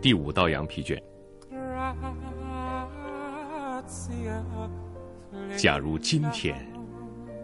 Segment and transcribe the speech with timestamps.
[0.00, 1.02] 第五道羊皮卷。
[5.56, 6.54] 假如今天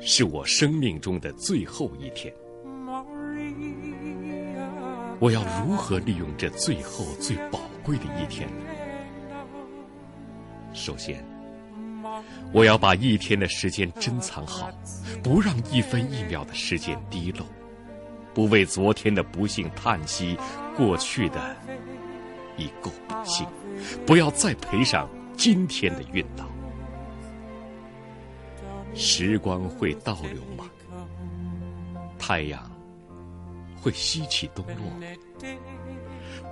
[0.00, 2.34] 是我生命中的最后一天，
[5.20, 8.54] 我要如何利用这最后最宝贵的一天呢？
[10.72, 11.24] 首先，
[12.52, 14.70] 我要把一天的时间珍藏好，
[15.22, 17.44] 不让一分一秒的时间滴漏，
[18.34, 20.38] 不为昨天的不幸叹息，
[20.76, 21.56] 过去的
[22.56, 23.46] 已够不幸，
[24.06, 26.44] 不要再赔上今天的运道。
[28.94, 30.64] 时光会倒流吗？
[32.18, 32.70] 太阳
[33.80, 35.06] 会西起东落吗？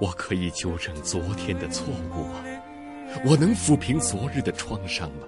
[0.00, 2.44] 我可以纠正昨天的错误吗？
[3.24, 5.26] 我能抚平昨日的创伤吗？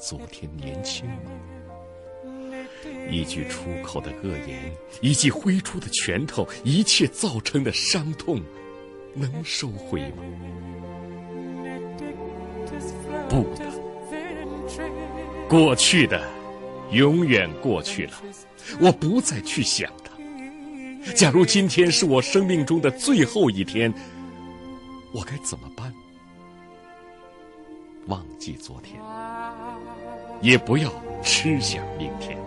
[0.00, 1.32] 昨天年轻吗？
[3.10, 8.40] 一句出口的恶言，一记挥出的拳头，一切造成的伤痛，
[9.12, 10.22] 能收回吗？
[13.28, 13.66] 不的。
[15.48, 16.22] 过去的，
[16.92, 18.12] 永远过去了，
[18.80, 20.12] 我不再去想它。
[21.12, 23.92] 假如今天是我生命中的最后一天，
[25.12, 25.92] 我该怎么办？
[28.06, 28.98] 忘记昨天，
[30.40, 32.38] 也不要痴想明天。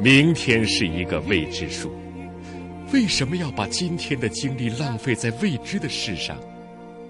[0.00, 1.90] 明天是一个未知数，
[2.92, 6.38] 为什么要把今天的精力浪费在未知的事上？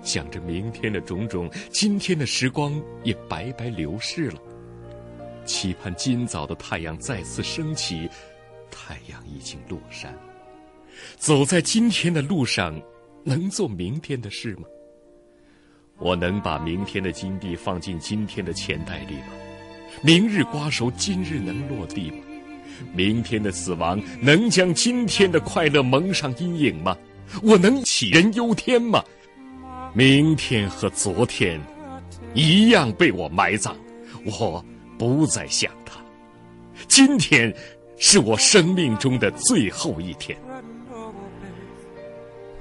[0.02, 4.40] 想着明天的种种，今天的时光也白白流逝了。
[5.44, 8.08] 期盼今早的太阳再次升起，
[8.70, 10.14] 太阳已经落山。
[11.16, 12.80] 走在今天的路上，
[13.24, 14.62] 能做明天的事吗？
[15.98, 19.26] 我能把明天的金币放进今天的钱袋里吗？
[20.02, 22.18] 明日瓜熟，今日能落地吗？
[22.92, 26.96] 明天的死亡能将今天的快乐蒙上阴影吗？
[27.42, 29.02] 我能杞人忧天吗？
[29.94, 31.60] 明天和昨天
[32.34, 33.74] 一样被我埋葬，
[34.24, 34.64] 我。
[34.98, 36.00] 不再想他。
[36.88, 37.54] 今天
[37.98, 40.34] 是我生命中的最后一天，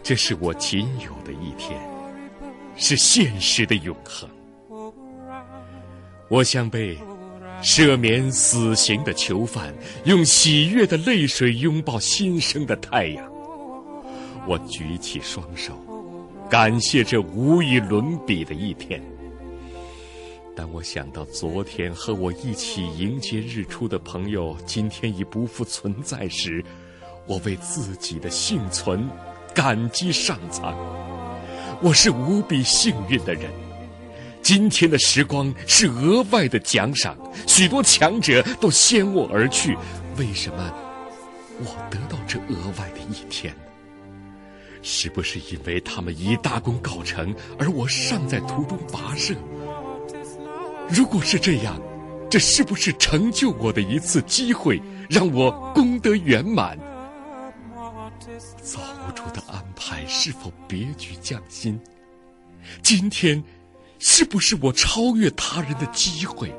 [0.04, 1.80] 这是我仅有的一天，
[2.76, 4.30] 是现实的永恒。
[6.28, 6.98] 我像被
[7.66, 13.28] 赦免死刑的囚犯，用喜悦的泪水拥抱新生的太阳。
[14.48, 15.74] 我举起双手，
[16.48, 19.02] 感谢这无与伦比的一天。
[20.56, 26.64] 当我想到昨天和我一起迎接日出的朋友今天已不复存在时，
[27.26, 29.10] 我为自己的幸存
[29.56, 30.78] 感激上苍。
[31.82, 33.65] 我是无比幸运的人。
[34.46, 37.18] 今天的时光是额外的奖赏，
[37.48, 39.76] 许多强者都先我而去，
[40.18, 40.72] 为什么
[41.62, 43.62] 我得到这额外的一天呢？
[44.84, 49.34] 是不是因为他们已大功告成，而我尚在途中跋涉？
[50.88, 51.82] 如果是这样，
[52.30, 54.80] 这是不是成就我的一次机会，
[55.10, 56.78] 让我功德圆满？
[58.62, 61.82] 造物主的安排是否别具匠心？
[62.84, 63.44] 今天
[64.00, 66.54] 是不是我超越他人的机会？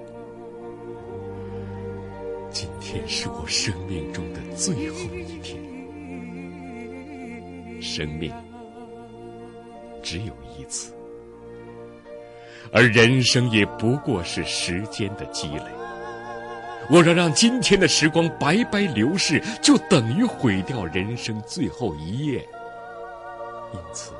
[2.51, 5.61] 今天是我生命中的最后一天，
[7.83, 8.33] 生命
[10.03, 10.93] 只有一次。
[12.73, 15.65] 而人生也不过是时间的积累。
[16.91, 22.39] 我若让今天的时光白白流逝，就等于毁掉人生最后一页。
[23.75, 24.13] 因此，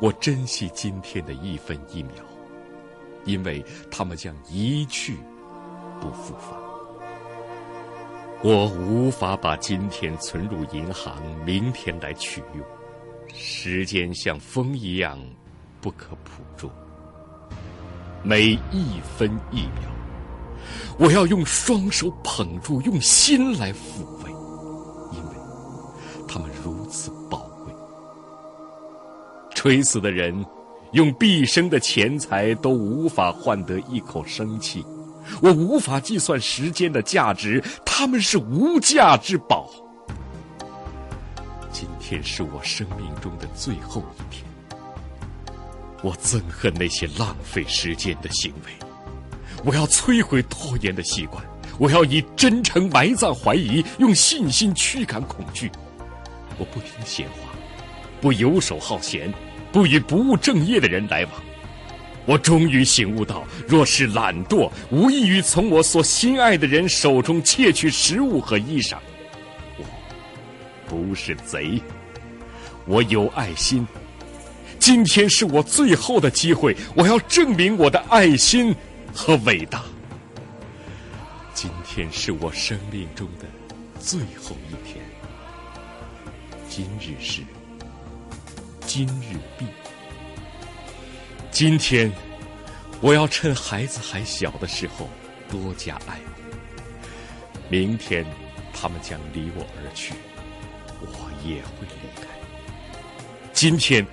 [0.00, 2.24] 我珍惜今天的一分一秒，
[3.26, 5.18] 因为他们将一去
[6.00, 6.58] 不复返。
[8.42, 12.64] 我无法把今天存入银行，明天来取用。
[13.34, 15.18] 时间像风一样，
[15.82, 16.70] 不可捕捉。
[18.22, 19.90] 每一分一秒，
[20.98, 24.30] 我要用双手捧住，用心来抚慰，
[25.12, 25.36] 因为
[26.26, 27.39] 他们如此宝贵。
[29.62, 30.42] 垂死的人，
[30.92, 34.82] 用毕生的钱财都无法换得一口生气。
[35.42, 39.68] 我无法计算时间的价值，他们是无价之宝。
[41.70, 44.42] 今天是我生命中的最后一天。
[46.02, 48.72] 我憎恨那些浪费时间的行为，
[49.62, 51.44] 我要摧毁拖延的习惯，
[51.78, 55.70] 我要以真诚埋葬怀疑，用信心驱赶恐惧。
[56.56, 57.52] 我不听闲话，
[58.22, 59.30] 不游手好闲，
[59.72, 61.34] 不与不务正业的人来往。
[62.26, 68.96] 我终于醒悟到，若是懒惰，无异于从我所心爱的人手中窃取食物和衣裳。
[69.78, 69.84] 我
[70.86, 71.80] 不是贼，
[72.86, 73.86] 我有爱心。
[74.78, 78.74] 今天是我最后的机会，我要证明我的爱心
[79.14, 79.82] 和伟大。
[81.52, 83.46] 今天是我生命中的
[83.98, 85.04] 最后一天，
[86.68, 87.42] 今日是
[88.92, 89.64] 今日毕。
[91.52, 92.10] 今天，
[93.00, 95.08] 我要趁孩子还小的时候
[95.48, 96.56] 多加爱护。
[97.68, 98.26] 明天，
[98.72, 100.14] 他们将离我而去，
[101.02, 102.26] 我也会离开。
[103.52, 104.04] 今天，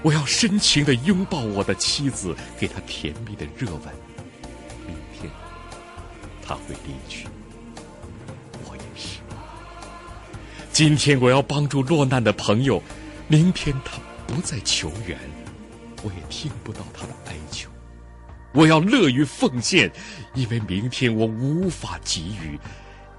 [0.00, 3.82] 我要深情的拥抱我的妻子，给她甜蜜的热吻。
[4.86, 5.30] 明天，
[6.42, 7.26] 她会离去，
[8.64, 9.18] 我也是。
[10.72, 12.82] 今天，我要帮助落难的朋友。
[13.26, 13.96] 明天，他
[14.34, 15.16] 不再求援。
[16.02, 17.70] 我也听不到他的哀求，
[18.52, 19.88] 我要乐于奉献，
[20.34, 22.58] 因为明天我无法给予，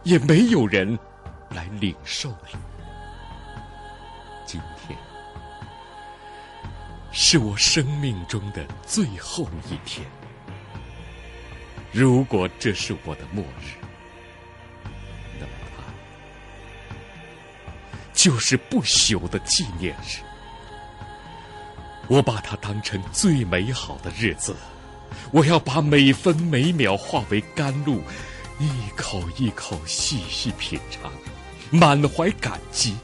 [0.04, 1.00] 也没有人
[1.52, 2.50] 来领受了。
[4.46, 4.96] 今天
[7.14, 10.06] 是我生命中的最后一天，
[11.94, 13.72] 如果这是我的末日，
[15.40, 15.82] 那么它
[18.14, 20.20] 就是不朽的纪念日。
[22.08, 24.56] 我把它当成最美好的日子，
[25.32, 28.02] 我要把每分每秒化为甘露，
[28.60, 31.12] 一口一口细细品尝，
[31.72, 32.96] 满怀感激。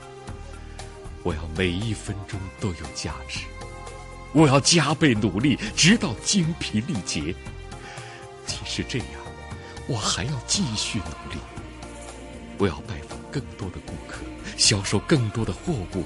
[1.23, 3.39] 我要每一分钟都有价值，
[4.33, 7.35] 我要加倍努力，直到精疲力竭。
[8.45, 9.07] 即使这样，
[9.87, 11.39] 我还要继续努力。
[12.57, 14.21] 我要拜访更多的顾客，
[14.57, 16.03] 销售更多的货物，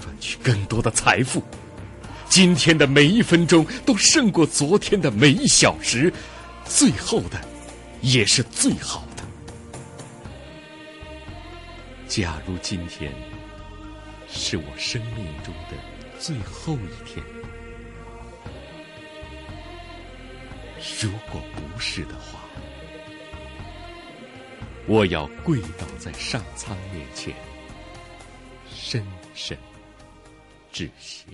[0.00, 1.42] 赚取更多的财富。
[2.30, 6.10] 今天的每一分钟都胜过昨天的每一小时，
[6.64, 7.40] 最后的
[8.02, 9.24] 也是最好的。
[12.06, 13.12] 假如今天
[14.28, 15.76] 是我生命中的
[16.20, 17.22] 最后一天，
[21.02, 22.38] 如果不是的话，
[24.86, 27.34] 我要跪倒在上苍面前，
[28.72, 29.04] 深
[29.34, 29.58] 深
[30.70, 31.24] 致谢。